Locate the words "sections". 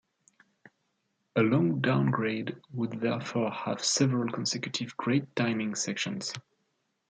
5.75-6.33